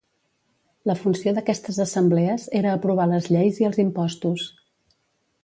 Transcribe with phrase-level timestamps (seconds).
[0.91, 4.49] La funció d'aquestes assemblees era aprovar les lleis i els impostos.